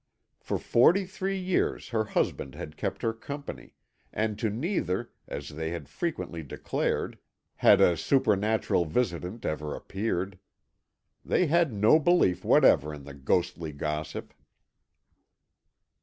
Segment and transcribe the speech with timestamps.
[0.39, 3.75] For forty three years her husband had kept her company,
[4.11, 7.19] and to neither, as they had frequently declared,
[7.57, 10.39] had a supernatural visitant ever appeared.
[11.23, 14.33] They had no belief whatever in the ghostly gossip.